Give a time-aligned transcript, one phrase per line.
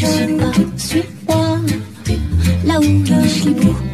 [0.00, 1.58] Je suis pas, suis-moi,
[2.64, 3.89] là où je suis beau.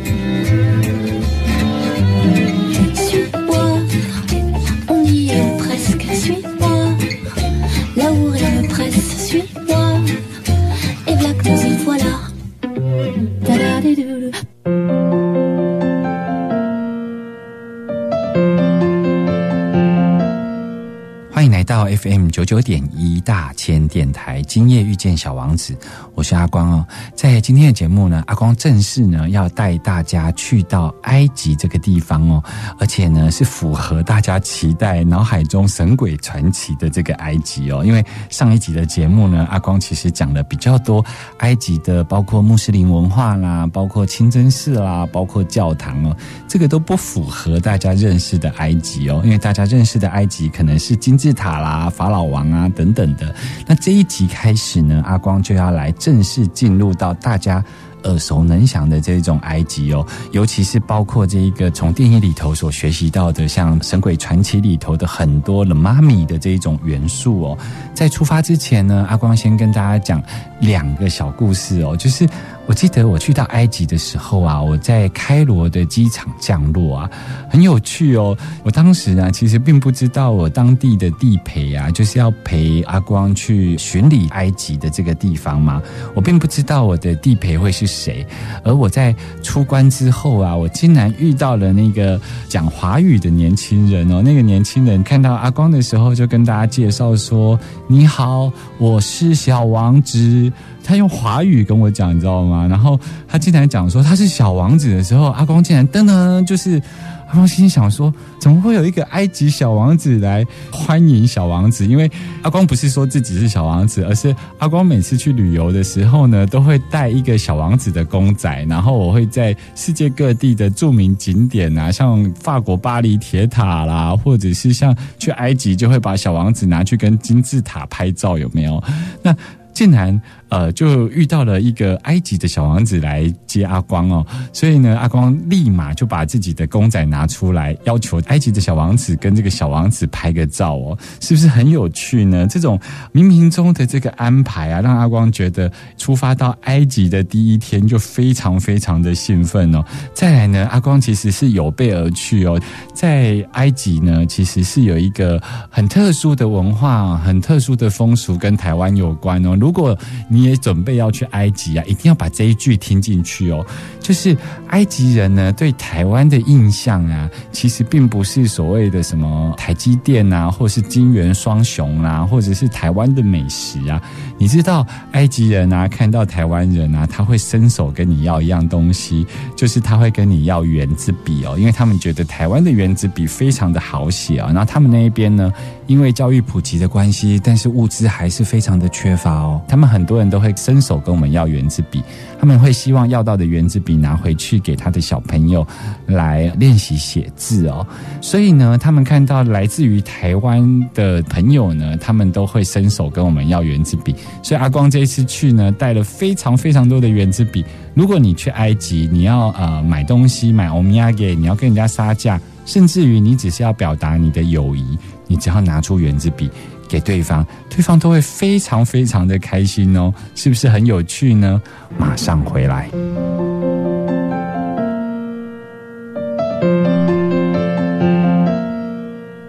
[21.37, 25.77] 欢迎来到 FM 九九点一大千电台，今夜遇见小王子，
[26.15, 26.87] 我是阿光哦。
[27.15, 32.43] 在今天的节目呢，阿光正式呢要带大家去到埃及这个地方哦，
[32.79, 37.85] 而且呢是符合大家期待脑海中神鬼传奇的这个埃及哦。
[37.85, 41.05] 因为上一集的节目呢，阿光其实讲了比较多
[41.41, 46.17] 埃及的，包括穆斯林文化啦，包括清真寺啦，包括教堂哦，
[46.49, 53.35] 这个都不符合大家认识的埃及哦，因为大家认识的埃及可能是金字塔啦、法老王啊等等的。
[53.67, 57.65] 那这一集开始呢，阿光就要来正式进入到大家。
[58.03, 67.59] 耳熟能详的这种埃及哦，尤其是包括这一个从电影里头所学习到的，像《神鬼传奇》里头的很多了妈咪的这一种元素哦。
[67.95, 70.23] 在出发之前呢，阿光先跟大家讲
[70.61, 72.29] 两个小故事哦，就是
[72.67, 77.11] 我记得我去到埃及的时候啊，我在开罗的机场降落啊，
[77.49, 78.37] 很有趣哦。
[78.65, 85.81] 我当时啊，其实并不知道我当地的地陪啊，就是要陪阿光去巡礼埃及的这个地方嘛。
[86.15, 88.27] 我并不知道我的地陪会是谁，
[88.65, 94.21] 而我在出关之后啊，我竟然遇到了那个讲华语的年轻人哦。
[94.21, 100.53] 那个年轻人看到阿光的时候，就跟大家介绍说：“你好，我是小王子。”
[100.87, 102.56] 他用华语跟我讲，你知道吗？
[102.69, 106.81] 然后他竟然讲说他是小王子的时候，阿光竟然噔噔，就是
[107.29, 111.85] 阿光心想说，怎么会有一个埃及小王子来欢迎小王子？
[111.85, 112.11] 因为
[112.43, 128.83] 阿光不是说自己是小王子，而是阿光每次去旅游的时候呢，都会带一个小王子的公仔，然后我会在世界各地的著名景点啊，像法国巴黎铁塔啦，或者是像去埃及，就会把小王子拿去跟金字塔拍照，有没有？
[129.21, 129.35] 那
[129.75, 130.19] 竟然
[130.49, 142.47] 呃，就遇到了一个埃及的小王子来接阿光哦，所以呢，阿光立马就把自己的公仔拿出来，要求埃及的小王子跟这个小王子拍个照哦，是不是很有趣呢？
[142.47, 142.79] 这种
[143.13, 149.85] 冥冥中的这个安排啊，让阿光觉得出发到埃及的第一天就非常非常的兴奋哦。
[150.15, 152.61] 再来呢，阿光其实是有备而去哦，
[152.95, 159.57] 在埃及呢，其实是有一个很特殊的文化、很特殊的风俗跟台湾有关哦。
[159.59, 159.97] 如果
[160.37, 163.65] 你也准备要去埃及啊，一定要把这一句听进去哦。
[164.01, 164.37] 就是
[164.69, 174.01] 埃及人呢对台湾的印象啊，其实并不是所谓的什么台积电啊，或是金元双雄啊，或者是台湾的美食啊。
[174.39, 179.27] 你知道埃及人啊，看到台湾人啊，他会伸手跟你要一样东西，
[179.57, 185.53] 就是他会跟你要圆珠笔哦，因为他们觉得台湾的圆珠笔非常的好写啊、然后他们那一边呢，
[185.87, 189.61] 因为教育普及的关系，但是物资还是非常的缺乏哦。
[189.67, 192.03] 他们很多人都会伸手跟我们要圆珠笔，
[192.39, 195.67] 他们会希望要到的圆珠笔拿回去给他的小朋友
[196.07, 197.87] 来练习写字哦。
[198.21, 204.15] 所以呢，他们看到来自于台湾的朋友呢，他们都会伸手跟我们要圆珠笔。
[204.43, 207.65] 所以阿光这一次去呢，带了非常非常多的圆珠笔。
[207.95, 216.51] 如果你去埃及，你要呃买东西买欧米亚给，你要跟人家杀价，甚至于你只是要表达你的友谊，你只要拿出圆珠笔
[216.89, 221.61] 给对方，对方都会非常非常的开心哦，是不是很有趣呢？
[221.99, 222.89] 马上回来。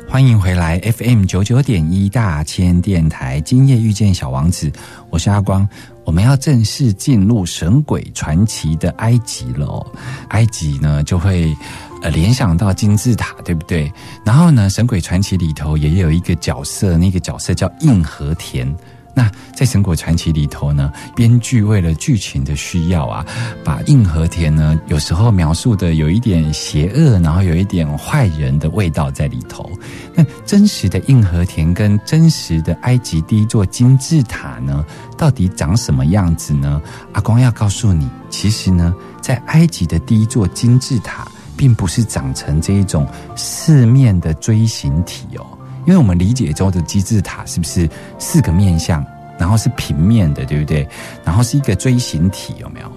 [0.10, 4.72] 欢迎回来，FM 九九点一大千电台，今夜遇见小王子，
[5.12, 5.68] 我是阿光。
[6.06, 9.86] 我们要正式进入神鬼传奇的埃及了。
[10.30, 11.56] 埃及呢，就会
[12.02, 13.92] 呃联想到金字塔，对不对？
[14.24, 18.76] 然后呢，神鬼传奇里头也有一个角色，那个角色叫硬和田。
[19.14, 23.26] 那在《神鬼传奇》里头呢，编剧为了剧情的需要啊，
[23.64, 29.72] 把硬和田呢有时候描述的有一点邪恶，然后有一点坏人的味道在里头。
[30.14, 34.86] 那真实的硬和田跟真实的埃及第一座金字塔呢，
[35.18, 36.80] 到底长什么样子呢？
[37.14, 41.28] 阿光要告诉你，其实呢，在埃及的第一座金字塔，
[41.58, 45.46] 并不是长成这一种四面的锥形体哦。
[45.86, 47.90] 因为我们理解中的金字塔是不是
[48.20, 49.06] 四个面向，
[49.40, 50.88] 然后是平面的，对不对？
[51.24, 52.92] 然后是一个锥形体，有没有？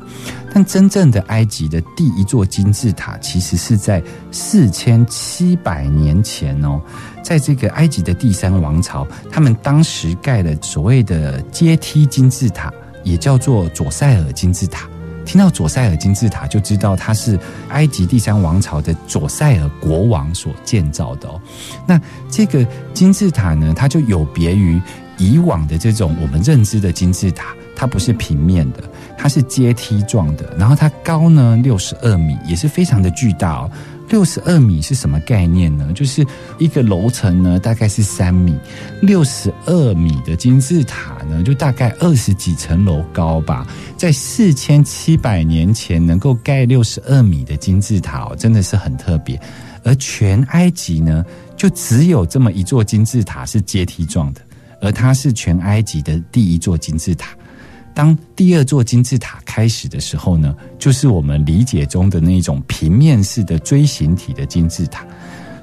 [0.52, 4.02] 但真正的埃及的第一座金字塔，其实是在
[4.32, 6.80] 四千七百年前哦，
[7.22, 12.72] 在这个埃及的第三王朝，他们当时盖了所谓的阶梯金字塔，
[13.04, 14.88] 也叫做左塞尔金字塔。
[15.30, 17.38] 听到左塞尔金字塔，就知道它是
[17.68, 21.40] 埃及第三王朝的左塞尔国王所建造的哦。
[21.86, 24.82] 那这个金字塔呢，它就有别于
[25.18, 28.82] 以往的这种我们认知的金字塔，它不是平面的，
[29.16, 30.52] 它是阶梯状的。
[30.58, 33.70] 然后它高呢六十二米，也是非常的巨大哦。
[34.10, 35.90] 六十二米是什么概念呢？
[35.94, 36.26] 就是
[36.58, 38.54] 一个楼层呢，大概是三米，
[39.00, 43.66] 六十二米的金字塔呢，就大概二十几层楼高吧。
[43.96, 49.40] 在四千七百年前能够盖六十二米的金字塔哦，真的是很特别。
[49.82, 51.24] 而全埃及呢，
[51.56, 54.40] 就只有这么一座金字塔是阶梯状的，
[54.80, 57.30] 而它是全埃及的第一座金字塔。
[58.00, 65.06] 当第二座金字塔开始的时候呢，就是我们理解中的那种平面式的锥形体的金字塔。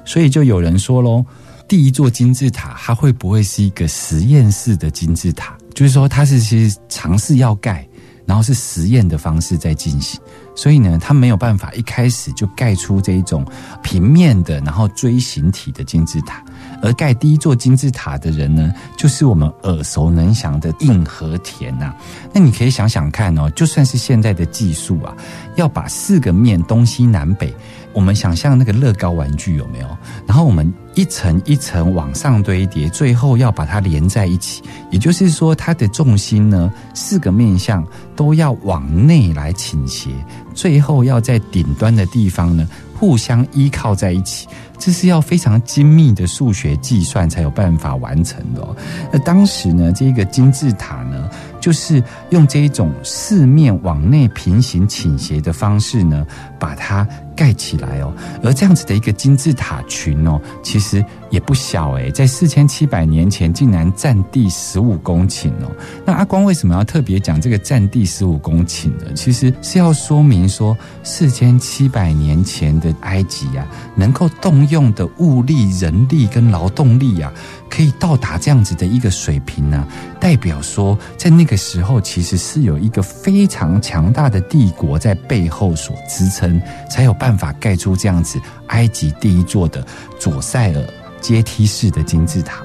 [0.04, 1.26] 所以就有人说喽，
[1.66, 5.58] 第一座金字塔它会不会是一个实验室的金字塔？
[5.74, 7.84] 就是说它是其实尝试要盖，
[8.24, 10.20] 然后是实验的方式在进行。
[10.54, 13.44] 所以呢，它没有办法一开始就盖出这一种
[13.82, 16.44] 平面的，然后锥形体的金字塔。
[16.82, 21.94] 而盖第一座金字塔的人呢，就是我们耳熟能详的硬和田呐。
[22.32, 25.14] 那你可以想想看哦，就算是现在的技术啊，
[25.56, 27.52] 要把四个面东西南北，
[27.92, 29.88] 我们想象那个乐高玩具有没有？
[30.26, 34.62] 然后我们一层一层往上堆叠，最后要把它连在一起。
[34.90, 37.84] 也就是说，它的重心呢，四个面向
[38.14, 40.10] 都要往内来倾斜，
[40.58, 42.68] 最后要在顶端的地方呢，
[42.98, 44.48] 互相依靠在一起。
[44.76, 48.76] 这是要非常精密的数学计算才有办法完成的。
[49.12, 56.26] 那当时呢，这个金字塔呢，就是用这一种四面往内平行倾斜的方式呢，
[56.58, 57.06] 把它
[57.36, 58.12] 盖起来哦。
[58.42, 65.70] 而这样子的一个金字塔群哦，其实也不小诶，在四千七百年前竟然占地十五公顷哦。
[66.04, 69.12] 那阿光为什么要特别讲这个占地十五公顷呢？
[69.14, 77.32] 其实是要说明说，四千七百年前的埃及啊，能够动用的物力、人力跟劳动力啊，
[77.70, 79.86] 可以到达这样子的一个水平呢，
[80.18, 86.58] 代表说，在那个时候其实是有一个非常强大的帝国在背后所支撑，
[86.88, 89.86] 才有办法盖出这样子埃及第一座的
[90.18, 90.82] 左塞尔
[91.20, 92.62] 阶梯式的金字塔。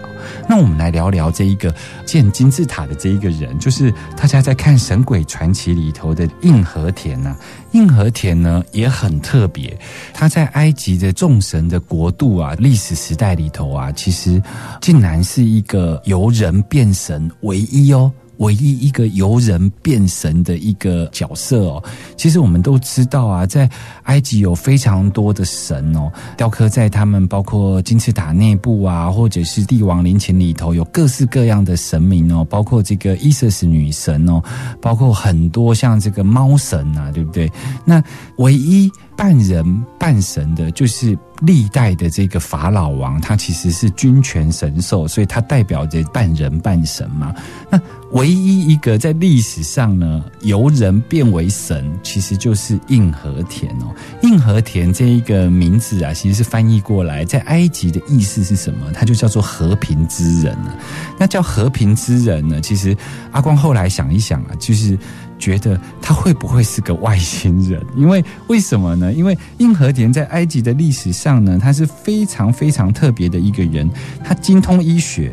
[0.47, 1.73] 那我们来聊聊这一个
[2.05, 7.35] 建金字塔的这一个人，就是大家在看《神鬼传奇》里头的硬和田呐。
[7.73, 9.77] 硬和田呢也很特别，
[10.13, 14.41] 他在埃及的众神的国度啊，历史时代里头啊，其实
[14.79, 18.09] 竟然是一个由人变神唯一哦。
[18.37, 21.83] 唯一一个由人变神的一个角色哦，
[22.17, 23.69] 其实我们都知道啊，在
[24.03, 34.41] 埃及有非常多的神哦，雕刻在他们包括金字塔内部啊，或者是帝王陵寝里头有各式各样的神明哦，包括这个伊瑟斯女神哦，
[34.81, 37.51] 包括很多像这个猫神啊，对不对？
[37.85, 38.03] 那
[38.37, 38.91] 唯一。
[39.15, 47.33] 半人半神的，就是历代的这个法老王，他其实是君权神授，所以他代表着半人半神嘛。
[47.69, 47.79] 那
[48.11, 53.93] 唯一一个在历史上呢，由人变为神，其实就是硬和田哦。
[54.23, 58.91] 硬和田这一个名字啊，其实是翻译过来，在埃及的意思是什么？
[58.93, 60.75] 它就叫做和平之人啊。
[61.17, 62.61] 那叫和平之人呢？
[62.61, 62.95] 其实
[63.31, 64.97] 阿光后来想一想啊，就是。
[65.39, 67.81] 觉得他会不会是个外星人？
[67.95, 69.11] 因为为什么呢？
[69.11, 73.89] 因为硬和田在埃及的历史上呢，他是非常非常特别的一个人。
[74.23, 75.31] 他精通医学，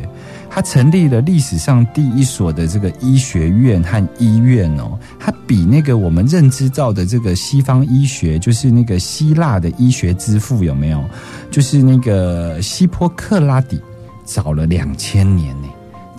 [0.49, 4.99] 他成立了历史上第一所的这个医学院和医院哦。
[5.19, 11.05] 他比那个我们认知到的这个西方医学，就是那个希腊的医学之父有没有？
[11.51, 13.81] 就是那个希波克拉底，
[14.25, 15.69] 早了两千年呢。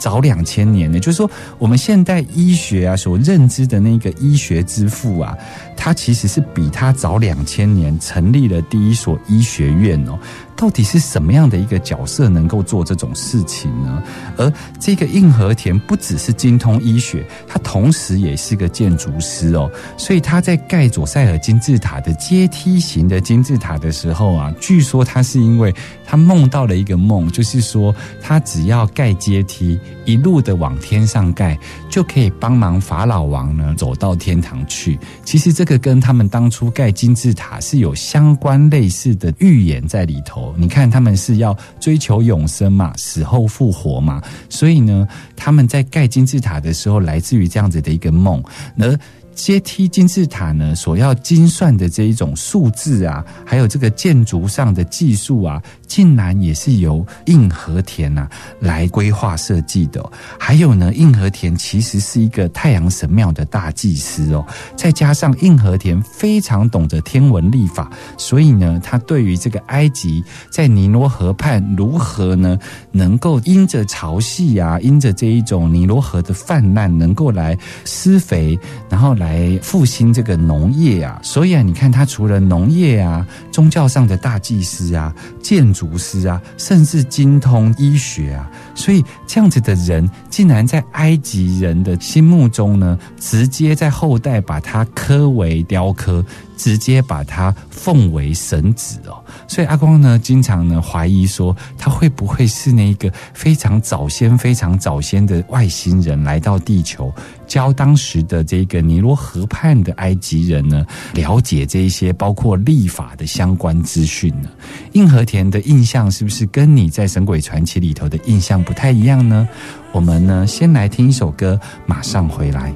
[0.01, 1.29] 早两千年呢，就是说
[1.59, 5.37] 我们现代医学啊所认知的那个医学之父啊，
[5.77, 10.17] 他其实是比他早两千年成立了第一所医学院哦。
[10.61, 14.03] 到底是什么样的一个角色能够做这种事情呢？
[14.37, 19.67] 而这个硬和田不只是精通医学，他同时也是个建筑师哦。
[19.97, 25.73] 所以他在盖佐塞尔金字塔的阶梯型的金字塔的时候啊，据说他是因为
[26.05, 31.57] 他梦到了一个梦，就是说他只要盖阶梯，一路的往天上盖，
[31.91, 34.97] 就可以帮忙法老王呢走到天堂去。
[35.23, 40.55] 其实这个跟他们当初盖金字塔是有相关类似的预言在里头。
[40.57, 48.41] 你看他们是要追求永生嘛，死后复活嘛，所以呢，他们在盖金字塔的时候，来自于这样子的一个梦，
[48.79, 48.97] 而。
[49.33, 58.27] 阶梯金字塔呢，所要精算的这一种数字啊，还有这个建筑上的技术啊，竟然也是由硬和田呐
[58.59, 60.03] 来规划设计的。
[60.39, 64.45] 还有呢，硬和田其实是一个太阳神庙的大祭司哦，
[64.75, 72.57] 再加上硬和田非常懂得天文历法，所以呢，他对于这个埃及在尼罗河畔如何呢，
[72.91, 78.59] 能够因着潮汐啊，因着这一种尼罗河的泛滥，能够来施肥，
[78.89, 79.59] 然后来。
[79.61, 96.25] 复兴这个农业啊，所以啊，你看他除了农业啊、宗教上的大祭司啊、建筑师啊，甚至精通医学啊，所以这样子的人，竟然在埃及人的心目中呢，直接在后代把他刻为雕刻。
[96.61, 107.11] 直接把他奉为神子哦，所以阿光呢，经常呢怀疑说，他会不会是那个非常早先、非常早先的外星人来到地球，
[107.47, 114.49] 教当时的这个尼罗河畔的埃及人呢，了解这一些包括历法的相关资讯呢？
[114.91, 119.49] 硬和田的印象是不是跟你在《神鬼传奇》里头的印象不太一样呢？
[119.91, 122.71] 我们呢，先来听一首歌，马上回来。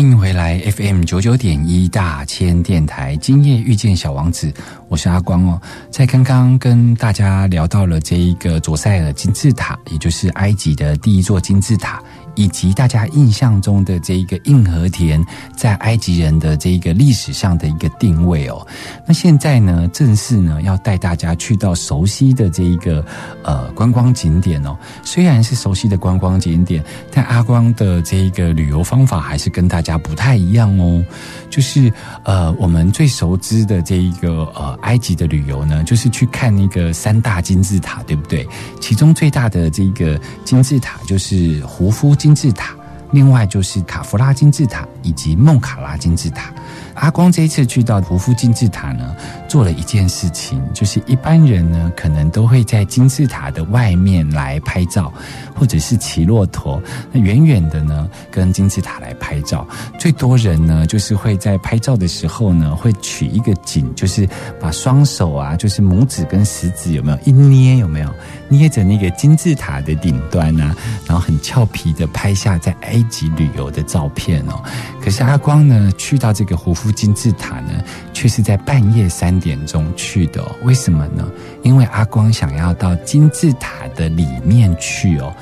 [0.00, 4.50] 欢迎回来 FM 九九点一大千电台，今夜遇见小王子，
[4.88, 5.60] 我是阿光哦。
[5.90, 12.02] 在刚刚跟大家聊到了这一个佐塞尔金字塔，也就是埃及的第一座金字塔。
[12.40, 15.22] 以及大家印象中的这一个硬和田，
[15.54, 18.66] 在埃及人的这一个历史上的一个定位哦。
[19.06, 23.04] 那现在呢，正式呢要带大家去到熟悉的这一个
[23.42, 24.74] 呃观光景点哦。
[25.02, 26.82] 虽然是熟悉的观光景点，
[27.12, 31.04] 但阿光的这一个旅游方法还是跟大家不太一样哦。
[31.50, 31.92] 就是
[32.24, 38.48] 呃，我们最熟知的这一个呃埃及的旅游呢，就是去看那个三大金字塔，对不对？
[38.80, 42.16] 其中最大的这个金字塔就是胡夫。
[42.20, 42.76] 金金字塔，
[43.10, 46.52] 另外就是卡夫拉金字塔以及孟卡拉金字塔。
[46.94, 49.16] 阿光这一次去到胡夫金字塔呢，
[49.48, 55.12] 做了一件事情，就是一般人呢可能都会在金字塔的外面来拍照，
[55.56, 59.66] 或者是骑骆驼，那远远的呢跟金字塔来拍照。
[59.96, 64.28] 最多人呢就是会在拍照的时候呢，会取一个景，就是
[64.60, 68.12] 把双手啊，就是拇指跟食指有没有一捏，有没有
[68.48, 70.74] 捏着那个金字塔的顶端啊，
[71.06, 74.60] 然后很俏皮的拍下在埃及旅游的照片哦。
[75.00, 76.90] 可是阿光呢去到这个胡夫。
[76.90, 77.82] 金字塔呢，
[78.12, 81.26] 却是在半夜三点钟去的，为什么呢？
[81.62, 85.32] 因为阿光想要到金字塔的里面去哦。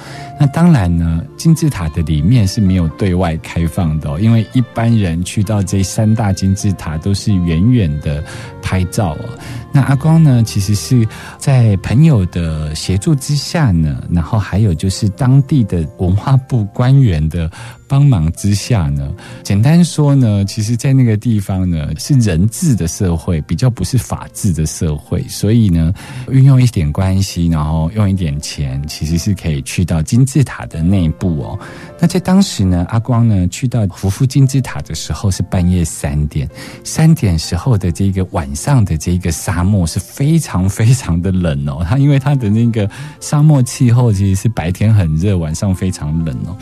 [0.40, 8.23] 那当然呢，金字塔的里面是没有对外开放的哦，因为一般人去到这三大金字塔都是远远的
[8.62, 9.38] 拍照哦。
[9.73, 11.07] 那阿光呢，其实是
[11.39, 17.51] 在朋友的协助之下呢，然后还有就是当地的文化部官员的
[17.89, 25.93] 帮忙之下呢，简单说呢，其实，在那个地方呢，是人治的社会，比较不是法治的社会，所以呢，
[26.31, 30.29] 运用一点关系，然后用一点钱，其实是可以去到金。
[30.29, 31.59] 字塔的内部哦。
[31.99, 36.47] 那在当时呢，阿光呢去到胡夫金字塔的时候是半夜三点，
[36.85, 41.83] 三点时候的这个晚上的这个沙沙漠是非常非常的冷哦。
[41.88, 42.88] 它因为它的那个
[43.19, 46.57] 沙漠气候其实是白天很热，晚上非常冷哦。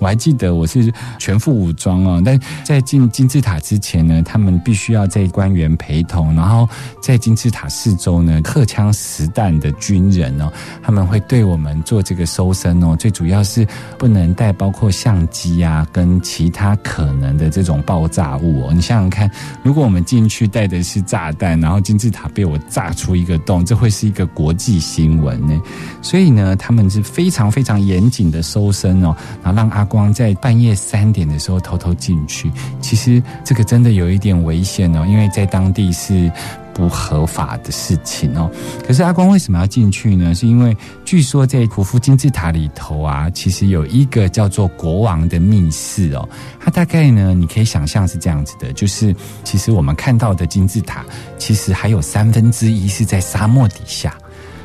[0.00, 6.68] 我还记得我是全副武装哦，但在进金字塔之前呢，他们必须要在官员陪同，然后
[7.00, 10.52] 在金字塔四周呢，荷枪实弹的军人哦，
[10.82, 13.64] 他们会对我们做这个搜身哦，最主要是
[13.96, 18.72] 不能带包括相机啊，跟其他可能的这种爆炸物哦。
[18.74, 19.30] 你想想看，
[19.62, 25.60] 如果我们进去带的是炸弹，然后金字塔被我炸出一个洞，这会是一个国际新闻呢。
[26.00, 32.50] 所以呢，他们是非常非常严谨的搜身哦，然后让阿光在半夜三点的时候偷偷进去。
[32.80, 36.32] 其实这个真的有一点危险哦，因为在当地是。
[36.80, 38.50] 不合法的事情哦，
[38.86, 40.34] 可是阿光为什么要进去呢？
[40.34, 46.26] 是因为据说在胡夫金字塔里头啊，其实有一个叫做国王的密室哦。
[46.58, 51.04] 它大概呢，你可以想象是这样子的，就是其实我们看到的金字塔，
[51.36, 54.16] 其实还有三分之一是在沙漠底下。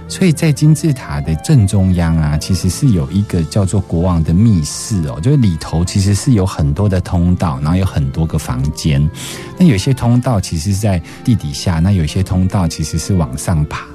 [0.08, 9.10] 所以在金字塔的正中央啊，其实是有一个叫做国王的密室哦，就是里头其实是有很多的通道，然后有很多个房间。
[9.58, 13.86] 那有些通道其实是在地底下，那有些通道其实是往上爬。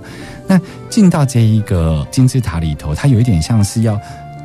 [0.47, 3.99] 那进到这一个金字塔里头，它有一点像是要。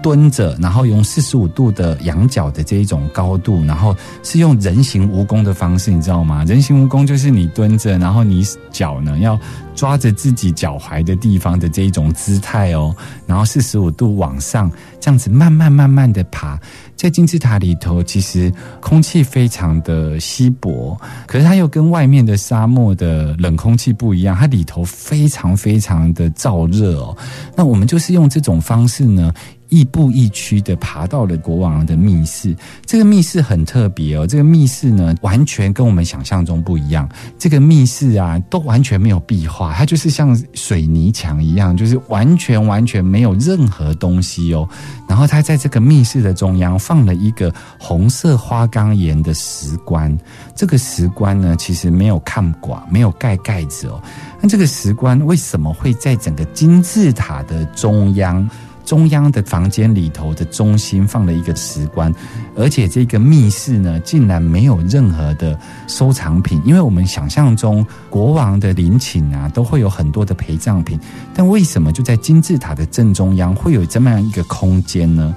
[0.06, 6.46] 蹲着，然后用四十五度的仰角的这一种高度，然后是用人形蜈蚣的方式，你知道吗？
[6.46, 9.36] 人形蜈蚣就是你蹲着，然后你脚呢要
[9.74, 12.96] 抓着自己脚踝的地方的这一种姿态哦，
[13.26, 16.60] 然后四十五度往上，这样子慢慢慢慢的爬。
[16.96, 20.96] 在金字塔里头，其实空气非常的稀薄，
[21.26, 27.18] 可是它又跟外面的沙漠的冷空气不一样，它里头非常非常的燥热哦。
[27.56, 29.34] 那我们就是用这种方式呢。
[29.70, 32.56] 亦步亦趋的爬到了国王的密室。
[32.86, 37.10] 这个密室很特别哦，这个密室呢，完全跟我们想象中不一样。
[37.38, 44.68] 这个密室啊，都完全没有壁画，它就是像水泥墙一样，就是完全完全没有任何东西哦。
[45.08, 50.16] 然后它在这个密室的中央放了一个红色花岗岩的石棺。
[50.56, 54.02] 这个石棺呢，其实没有看寡，没有盖盖子哦。
[54.42, 58.48] 那这个石棺为什么会在整个金字塔的中央？
[58.86, 62.14] 中央的房间里头的中心放了一个石棺，
[62.56, 66.62] 而且这个密室呢，竟然没有任何的收藏品。
[66.64, 71.00] 因为我们想象中国王的陵寝啊，都会有很多的陪葬品，
[71.34, 75.36] 但为什么就在金字塔的正中央会有这么样一个空间呢？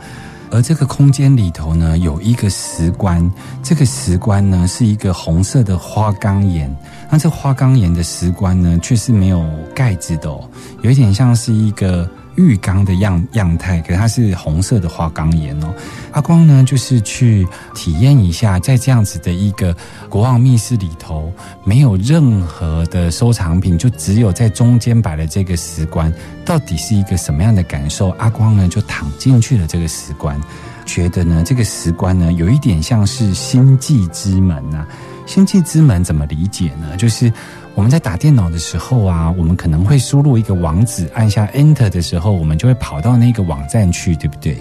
[0.51, 3.31] 而这个空间里头呢，有一个石棺，
[3.63, 6.75] 这个石棺呢是一个红色的花岗岩，
[7.11, 10.49] 那这花岗岩的石棺呢，却是没有盖子的，哦
[10.83, 12.09] 有一点像是一个。
[12.39, 15.75] 浴缸的样样态，可它是红色的花岗岩哦。
[16.13, 19.77] 阿光呢，就是去体验一下，在这样子的一个
[20.09, 21.33] 国王密室里头，
[21.65, 26.13] 没有任何的收藏品，就只有在中间摆的这个石棺，
[26.45, 28.11] 到底是一个什么样的感受？
[28.11, 30.41] 阿光呢，就躺进去了这个石棺，
[30.87, 34.87] 觉得呢，这个石棺呢，有一点像是星际之门呐。
[35.27, 36.97] 星际之门怎么理解呢？
[36.97, 37.33] 就是。
[37.79, 44.59] 我们在打电脑的时候啊，我们可能会输入一个网址，按下 Enter 的时候，我们就会跑到那个网站去，对不对？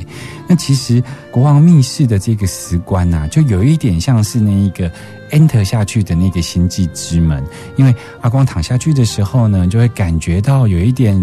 [0.48, 4.88] 那其实国王密室的这个石棺呐，就有一点像是那一个
[5.32, 7.44] Enter 下去的那个星际之门，
[7.76, 11.16] 因为阿光躺下去的时候呢，就会感觉到有一点，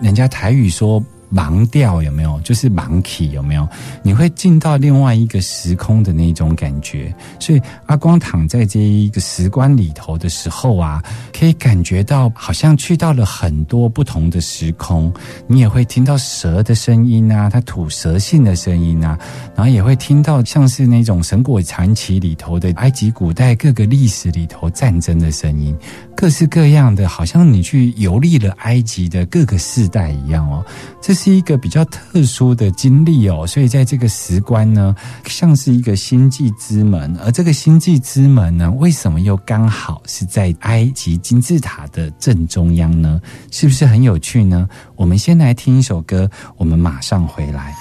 [0.00, 1.02] 人家台语说。
[1.32, 2.40] 盲掉有没有？
[2.40, 3.68] 就是盲体有没有？
[4.02, 7.14] 你会进到另外一个时空的那种感觉。
[7.38, 15.12] 所以阿光躺在这一个石棺里头的时候啊，可以感觉到好像去到了很多不同的时空。
[15.46, 19.18] 你也会听到蛇的声音啊，它吐蛇信的声音啊，
[19.54, 25.76] 然后也会听到像是那种神鬼传奇里头的埃及古代各个历史里头战争的声音。
[26.20, 30.62] 各式各样的，好像你去游历了埃及的各个世代一样哦。
[31.00, 37.16] 这是一个比较特殊的经历哦，所以在这个石棺呢，像是一个星际之门。
[37.24, 43.18] 而这个星际之门呢，为什么又刚好是在埃及金字塔的正中央呢？
[43.50, 44.68] 是不是很有趣呢？
[44.96, 47.74] 我们先来听一首歌，我们马上回来。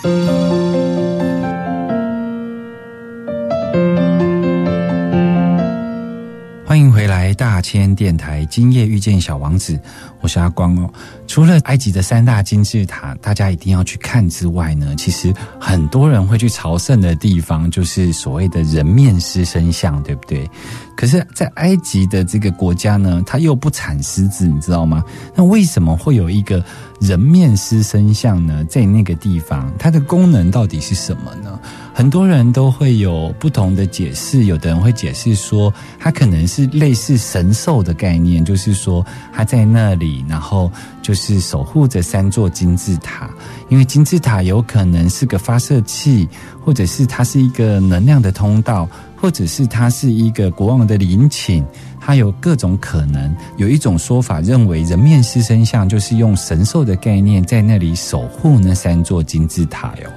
[6.69, 8.45] 欢迎回来，大千电台。
[8.45, 9.79] 今夜遇见小王子，
[10.21, 10.89] 我是阿光哦。
[11.27, 20.49] 除了埃及的三大金字塔，大家一定要去看之外呢，其实很多人会去朝圣的地方，就是所谓的人面狮身像，对不对？
[20.95, 25.03] 可是，在埃及的这个国家呢，它又不产狮子，你知道吗？
[25.33, 26.61] 那为什么会有一个
[26.99, 31.57] 人面狮身像呢，在那个地方，它的功能到底是什么呢？
[31.93, 43.29] 很多人都会有不同的解释，有的人会解释说，它可能是类似神兽的概念，就是说它在那里，然后就是守护着三座金字塔，
[43.69, 46.27] 因为金字塔有可能是个发射器，
[46.63, 51.65] 或者是它是一个能量的通道，或者是它是一个国王的陵寝。
[52.09, 60.09] 它有各种可能，有一种说法认为人面狮身像就是用神兽的概念在那里守护那三座金字塔哟。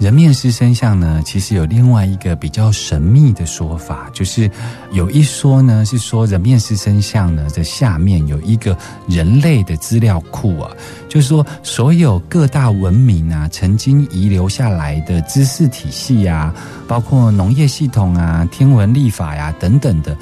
[0.00, 4.50] 人面狮身像呢，其实有另外一个比较神秘的说法，就是
[4.90, 10.70] 有一说呢是说人面狮身像呢的下面有一个人类的资料库啊，
[11.08, 16.52] 就是说所有各大文明啊曾经遗留下来的知识体系啊，
[16.88, 20.14] 包括农业系统啊、天文历法呀等等的。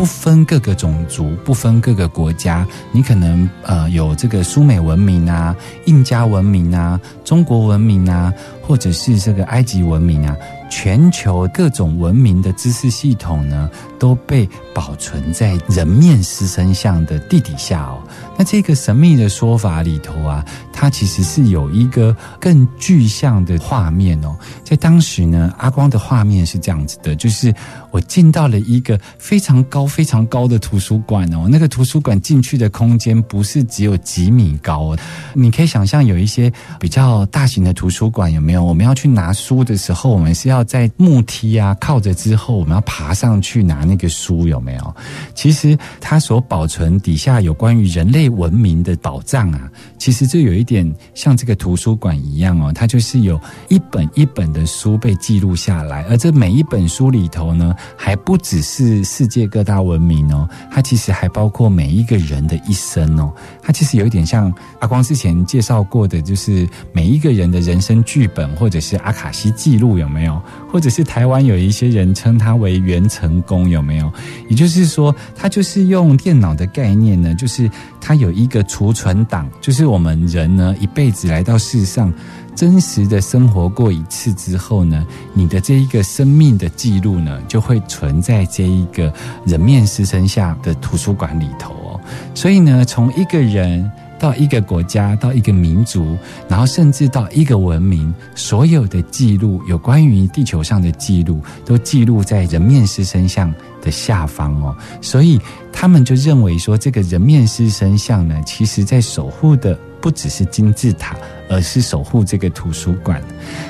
[0.00, 8.32] 不分各个种族，不分各个国家，你可能呃有这个苏美文明啊、印加文明啊、中国文明啊，
[8.62, 10.34] 或者是这个埃及文明啊。
[10.70, 18.00] 全球各种文明的知识系统呢，都被保存在人面狮身像的地底下哦。
[18.40, 24.34] 那这个神秘的说法里头啊，它其实是有一个更具象的画面哦。
[24.64, 27.54] 在当时呢，阿光的画面是这样子的，就是
[27.90, 31.46] 我进到了一个非常高、非常高的图书馆哦。
[31.50, 34.96] 那个图书馆进去的空间不是只有几米高，
[35.34, 38.64] 你可以想象有一些比较大型的图书馆有没有？
[38.64, 44.96] 我们要去拿书的时候，我们是要在木梯啊靠着之后，我们要爬上去拿那个书，有没有？
[45.34, 53.38] 其实它所保存底下有关于人类文明的宝藏啊，其实就有一点像这个图书馆一样哦，它就是有
[53.68, 70.40] 一本一本的书被记录下来，而这每一本书里头呢，还不只是世界各大文明哦，它其实还包括每一个人的一生哦，它其实有一点像阿光之前介绍过的，就是每一个人的人生剧本，或者是阿卡西记录，有没有？
[70.70, 74.12] 或者是台湾有一些人称它为元成功，有没有？
[74.48, 77.68] 也就是说，它就是用电脑的概念呢，就是
[78.00, 82.12] 它有一个储存档，就是我们人呢一辈子来到世上，
[82.54, 89.12] 真实的生活过一次之后呢，你的这一个生命的记录呢，就会存在这一个
[89.44, 92.00] 人面狮身下的图书馆里头哦。
[92.34, 93.90] 所以呢，从一个人。
[94.20, 104.76] 到一个国家，到一个民族，然后甚至到一个文明，所有的记录，有关于地球上的记录，都记录在人面狮身像的下方哦。
[105.00, 105.40] 所以
[105.72, 111.16] 他们就认为说，这个人面狮身像呢，其实在守护的不只是金字塔，
[111.48, 113.22] 而是守护这个图书馆。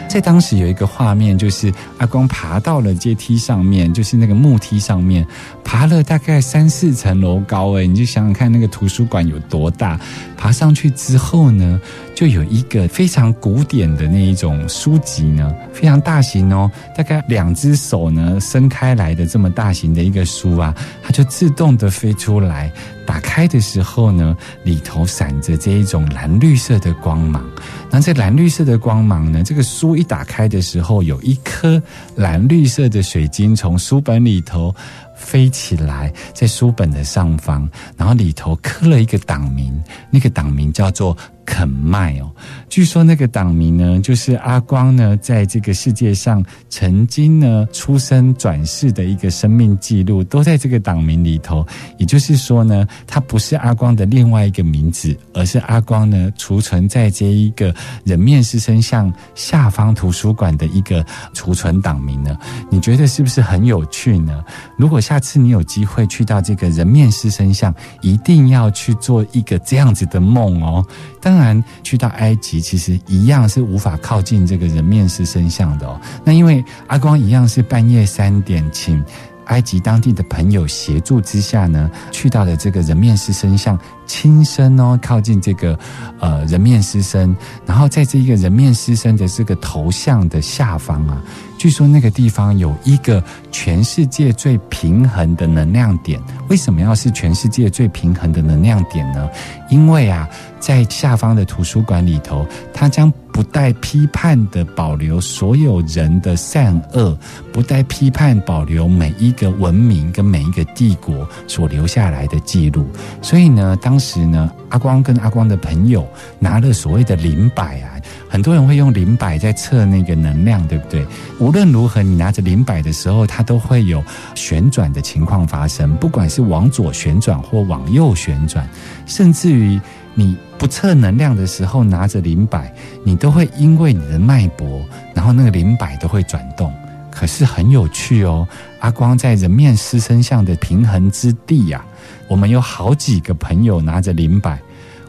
[0.09, 5.27] 在当时有一个画面，就是阿光爬到了阶梯上面，就是那个木梯上面，
[5.63, 7.77] 爬了大概三四层楼高。
[7.77, 9.99] 哎，你就想想看，那个图书馆有多大？
[10.37, 11.81] 爬上去之后呢，
[12.21, 22.71] 就有一个非常古典的那一种书籍呢，非常大型哦，大概两只手呢伸开来的这么大型的一个书啊，它就自动的飞出来。
[23.07, 27.43] 打开的时候呢，里头闪着这一种蓝绿色的光芒。
[27.91, 31.83] 那这蓝绿色的光芒呢，这个书一打开的时候，有一颗
[32.17, 34.75] 蓝绿色的水晶从书本里头
[35.21, 39.73] 飞起来，在书本的上方，然后里头刻了一个党名，
[40.11, 41.17] 那个党名叫做。
[41.47, 42.31] 肯麦哦，
[42.69, 51.67] 据说那个党名呢，就是阿光呢，在这个世界上曾经呢出生转世的一个生命记录，都在这个党名里头。
[51.99, 61.05] 也就是说呢，它不是阿光的另外一个名字，而是阿光呢储存在这一个人面狮身像下方图书馆的一个
[61.35, 62.39] 储存党名呢。
[62.71, 64.45] 你觉得是不是很有趣呢？
[64.77, 70.87] 如果下次你有机会去到这个人面狮身像，一定要去做一个这样子的梦哦。
[71.21, 76.01] 当然，去到埃及其实一样是无法靠近这个人面狮身像的哦。
[76.25, 79.05] 那因为阿光一样是半夜三点，请
[79.47, 85.77] 埃及当地的朋友协助之下呢，去到了这个人面狮身像，亲身哦靠近这个
[86.21, 91.21] 呃人面狮身，然后在这一个人面狮身的这个头像的下方啊。
[91.61, 96.19] 据说那个地方有一个全世界最平衡的能量点。
[96.49, 99.29] 为什么要是全世界最平衡的能量点呢？
[99.69, 100.27] 因为啊，
[100.59, 107.15] 在下方的图书馆里头，它将不带批判的保留所有人的善恶，
[107.53, 112.87] 不带批判保留每一个文明跟每一个帝国所留下来的记录。
[113.21, 118.01] 所以呢，当时呢，阿光跟阿光的朋友拿了所谓的灵摆啊。
[118.31, 121.05] 很多人会用灵摆在测那个能量，对不对？
[121.41, 124.01] 无论如何，你拿着灵摆的时候，它都会有
[124.37, 128.71] 旋转的情况发生，不管是往左旋转或往右旋转，
[129.05, 129.81] 甚至于
[130.15, 132.73] 你不测能量的时候拿着灵摆，
[133.05, 134.81] 你都会因为你的脉搏，
[135.13, 136.73] 然后那个灵摆都会转动。
[137.11, 138.47] 可是很有趣哦，
[138.79, 141.85] 阿光在人面狮身像的平衡之地呀、
[142.29, 144.57] 我们有好几个朋友拿着灵摆，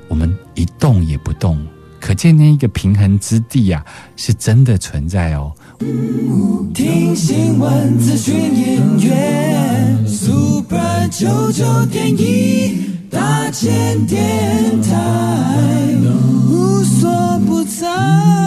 [0.08, 1.64] 我们一动也不动，
[2.02, 3.86] 可见那一个平衡之地啊、
[4.16, 5.54] 是真的存在哦。
[6.74, 15.96] 听新闻、咨询、音乐，Super 九九点一大千电台，
[16.50, 18.41] 无所不在。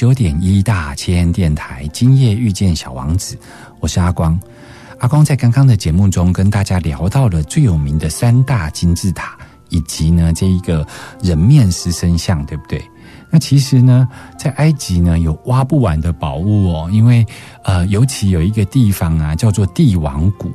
[0.00, 3.36] 九点一大千电台，今夜遇见小王子，
[3.80, 4.40] 我是阿光。
[4.98, 9.36] 阿光在刚刚的节目中跟大家聊到了最有名的三大金字塔，
[9.68, 10.86] 以及呢这一个
[11.22, 12.82] 人面狮身像，对不对？
[13.30, 17.24] 那其实呢，在埃及呢有挖不完的宝物哦，因为
[17.62, 20.50] 呃，尤其有一个地方啊，叫做帝王谷。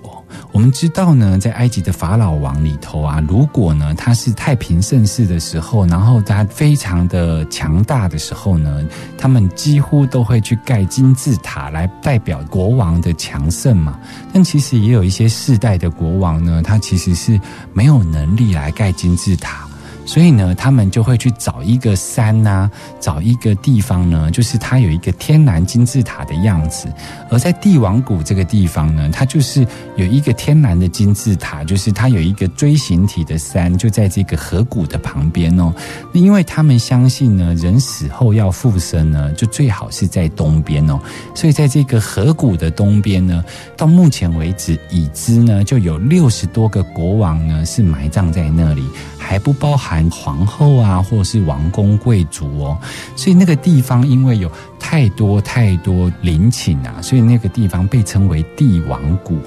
[0.52, 8.84] 我们知道呢，在埃及的法老王里头啊，如果呢他是太平盛世的时候，然后他非常的强大的时候呢，
[9.18, 13.98] 他们几乎都会去盖金字塔来代表国王的强盛嘛。
[14.34, 17.40] 但其实也有一些世代的国王呢，他其实是
[17.72, 19.66] 没有能力来盖金字塔。
[20.06, 26.88] 所以呢，他们就会去找一个山呐、找一个地方呢，就是它有一个天然金字塔的样子。
[27.30, 29.66] 而在帝王谷这个地方呢，它就是
[29.96, 35.74] 有一个天然的金字塔，就是它有一个锥形体的山，就在这个河谷的旁边哦。
[36.14, 41.00] 因为他们相信呢，人死后要复生呢，就最好是在东边哦。
[41.34, 43.44] 所以在这个河谷的东边呢，
[43.76, 48.84] 到目前为止已知呢，就有六十多个国王呢是埋葬在那里，
[49.26, 52.78] 还不包含皇后啊，或是王公贵族哦。
[53.16, 59.38] 所以那个地方因为有太多太多陵寝啊，所以那个地方被称为帝王谷。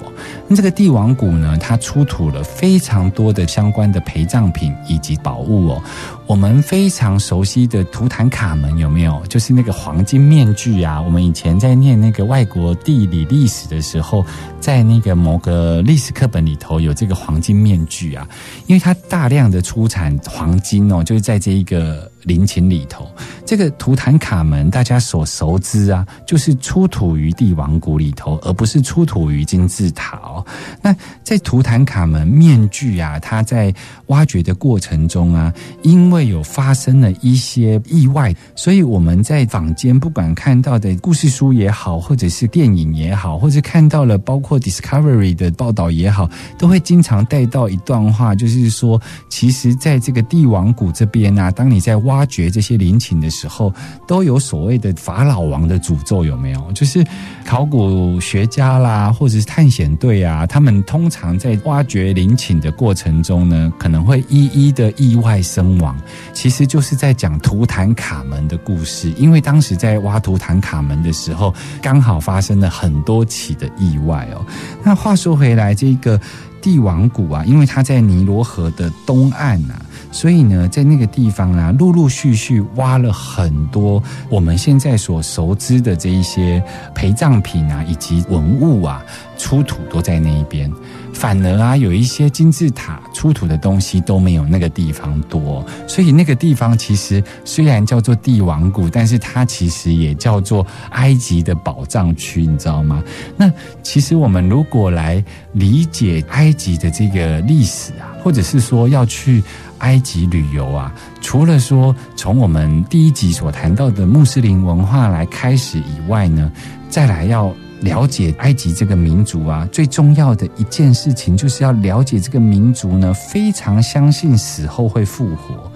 [0.47, 5.83] 那这个帝王谷呢，它出土了非常多的相关的陪葬品以及宝物哦。
[6.27, 9.19] 我们非常熟悉的图坦卡门有没有？
[9.27, 11.01] 就是那个黄金面具啊。
[11.01, 14.23] 我们以前在念那个外国地理历史的时候，
[14.59, 18.27] 在那个某个历史课本里头有这个黄金面具啊，
[18.67, 23.07] 因为它大量的出产黄金哦，就是在这一个陵寝里头。
[23.43, 30.45] 这个图坦卡门大家所熟知啊，就是出土于帝王谷里头，而不是出土于金字塔哦。
[30.83, 33.73] 那在图坦卡门面具啊，它在
[34.05, 53.73] 挖掘的过程中啊，因为有发生了一些意外，所以我们在坊间不管看到的故事书也好，或者是电影也好，或者看到了包括 Discovery 的报道也好，都会经常带到一段话，就是说，其实在这个帝王谷这边啊，当你在挖挖掘这些陵寝的时候，
[54.05, 56.71] 都有所谓的法老王的诅咒，有没有？
[56.73, 57.01] 就是
[57.45, 65.97] 考古学家啦，或者是探险队啊，他们通常在挖掘陵寝的过程中呢，可能会一一的意外身亡。
[66.33, 74.45] 其实就是在讲图坦卡门的故事，因为当时在挖图坦卡门的时候，刚好发生了很多起的意外哦。
[74.83, 76.19] 那话说回来，这个
[76.61, 79.79] 帝王谷啊，因为它在尼罗河的东岸啊。
[80.11, 86.61] 所以呢，在那个地方啊，陆陆续续挖了很多我们现在所熟知的这一些
[86.95, 89.03] 陪葬品啊，以及文物啊，
[89.37, 90.71] 出土都在那一边。
[91.19, 103.03] 反而啊，有一些金字塔出土的东西都没有那个地方多，所以那个地方其实虽然叫做帝王谷，但是它其实也叫做埃及的宝藏区，你知道吗？
[103.35, 103.51] 那
[103.83, 109.43] 其实我们如果来理解埃及的这个历史啊，或者是说要去
[109.79, 116.49] 埃及旅游啊，除了说从我们第一集所谈到的穆斯林文化来开始以外呢，
[116.89, 117.53] 再来要。
[117.81, 125.71] 了解埃及这个民族啊，最重要的一件事情就是要了解这个民族呢，非常相信死后会复活。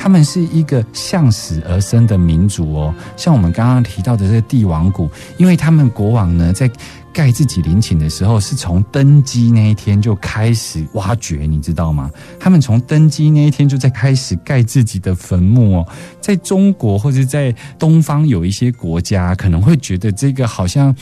[0.00, 6.70] 他们是一个向死而生的民族哦，像我们刚刚提到的这个帝王谷，因为他们国王呢在
[7.18, 12.08] 盖自己陵寝的时候，是从登基那一天就开始挖掘，你知道吗？
[12.38, 15.88] 他们从登基那一天就在开始盖自己的坟墓哦。
[16.20, 20.94] 在中国或者在东方有一些国家，可能会觉得这个好像。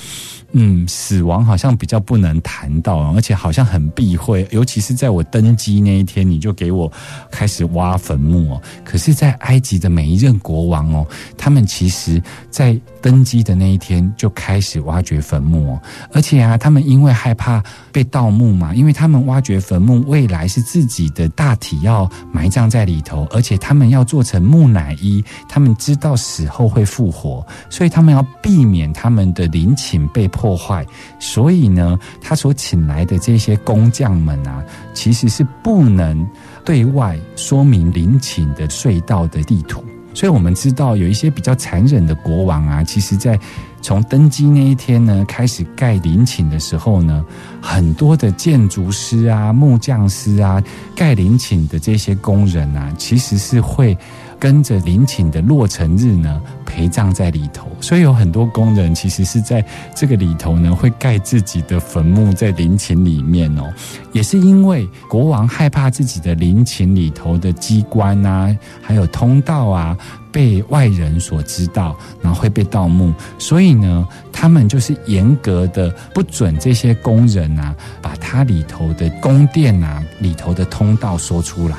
[0.52, 6.90] 嗯，死亡好像比较不能谈到，而且好像很避讳，尤其是在我登基那一天，你就给我
[7.30, 8.62] 开始挖坟墓哦。
[8.82, 30.56] 可是，在埃及的每一任国王哦，他们其实在登基的那一天就开始挖掘坟墓哦，而且啊，他们因为害怕被盗墓嘛，因为他们挖掘坟墓，未来是自己的大体要埋葬在里头，而且他们要做成木乃伊，他们知道死后会复活，所以他们要避免他们的陵寝被破。
[30.56, 30.86] 坏，
[31.18, 34.64] 所以呢，他所请来的这些工匠们啊，
[34.94, 36.26] 其实是不能
[36.64, 39.84] 对外说明陵寝的隧道的地图。
[40.16, 43.38] 所以我们知道，有一些比较残忍的国王啊，其实在
[43.82, 47.22] 从登基那一天呢，开始盖陵寝的时候呢，
[47.60, 50.62] 很多的建筑师啊、木匠师啊、
[50.94, 53.94] 盖陵寝的这些工人啊，其实是会。
[54.38, 63.72] 跟着陵寝的落成日呢，陪葬在里头，所以有很多工人其实是在这个里头呢，会盖自己的坟墓在陵寝里面哦。
[64.12, 69.96] 也是因为国王害怕自己的陵寝里头的机关啊，还有通道啊，
[70.30, 81.76] 被外人所知道，然后会被盗墓，所以呢，他们就是严格的不准这些工人啊，把他里头的宫殿啊，里头的通道说出来。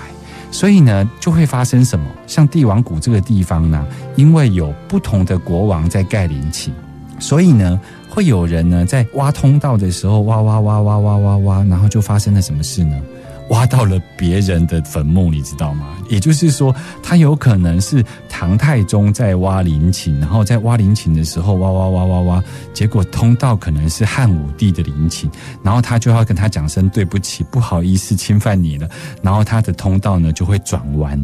[0.51, 2.05] 所以呢，就会发生什么？
[2.25, 6.71] 像帝王谷这个地方呢，因为有不同的国王在盖陵寝，
[7.19, 7.79] 所以呢，
[8.09, 12.99] 会有人呢在挖通道的时候挖挖挖挖挖挖挖，然后就发生了什么事呢？
[13.49, 15.96] 挖到了别人的坟墓，你知道吗？
[16.09, 22.43] 也就是说，他有可能是唐太宗在挖陵寝，然后在挖陵寝的时候挖挖挖挖挖，
[22.73, 25.29] 结果通道可能是汉武帝的陵寝，
[25.63, 28.87] 然后他就要跟他讲声对不起，不好意思侵犯你了，
[29.23, 31.19] 然后他的通道呢就会转弯，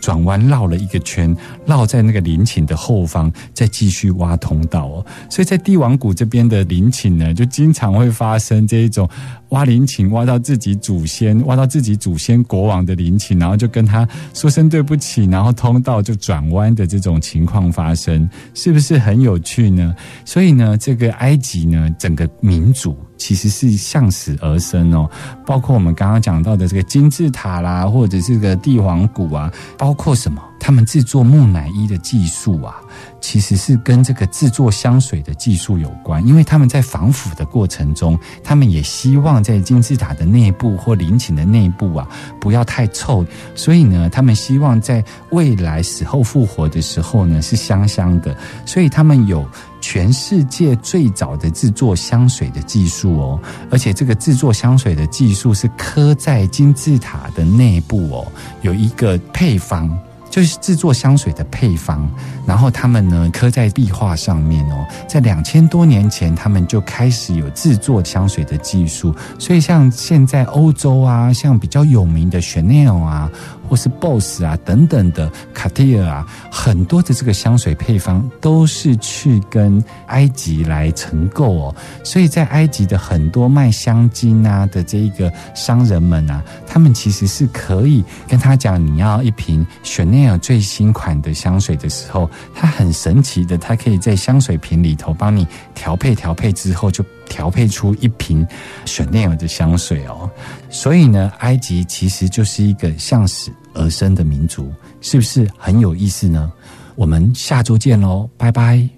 [0.00, 5.04] 转弯绕了一个圈，绕在那个陵寝的后方，再继续挖通道哦。
[5.28, 9.06] 所以在帝王谷这边的陵寝呢，就经常会发生这一种
[9.48, 11.64] 挖陵寝，挖到自己祖先，挖到。
[11.74, 19.94] 自己祖先国王的陵寝，然后就跟他说声对不起，然后通道就转弯的这种情况发生，是不是很有趣呢？
[20.24, 25.10] 所以呢，这个埃及呢，整个民族其实是向死而生哦。
[25.46, 30.42] 包括我们刚刚讲到的这个金字塔啦，或者这个帝王谷啊，包括什么？
[30.60, 32.76] 他们制作木乃伊的技术啊。
[33.24, 42.06] 其实是跟这个制作香水的技术有关，因为他们在防腐的过程中，他们也希望在金字塔的内部或陵寝的内部啊
[42.38, 49.42] 不要太臭，所以呢，他们希望在未来死后复活的时候呢是香香的，所以他们有
[49.80, 58.26] 全世界最早的制作香水的技术哦，而且这个制作香水的技术是刻在金字塔的内部哦，
[58.60, 59.90] 有一个配方。
[60.34, 62.08] 就是制作香水的配方，
[62.44, 73.30] 然后他们呢刻在壁画上面哦，在两千多年前，他们就开始有制作香水的技术，所以像现在欧洲啊，像比较有名的 Chanel 啊。
[73.68, 97.04] 或是 BOSS 啊等等的卡地尔啊，很多的这个香水配方都是去跟埃及来承购哦，所以在埃及的很多卖香精啊的这一个商人们啊，他们其实是可以跟他讲，你要一瓶雪奈尔最新款的香水的时候，他很神奇的，他可以在香水瓶里头帮你调配调配之后就。
[97.28, 98.46] 调配出一瓶
[98.84, 100.30] 雪奈尔的香水哦，
[100.70, 106.52] 所以呢，埃及其实就是一个向死而生的民族，是不是很有意思呢？
[106.94, 108.88] 我们下周见喽，拜拜。